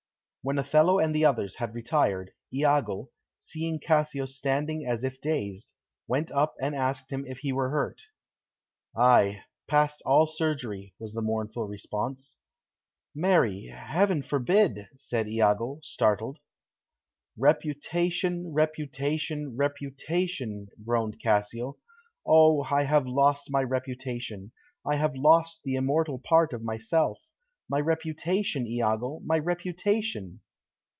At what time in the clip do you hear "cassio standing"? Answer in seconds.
3.79-4.87